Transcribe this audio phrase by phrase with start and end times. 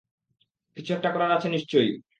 [0.77, 1.91] কিছু একটা করার আছে নিশ্চয়ই।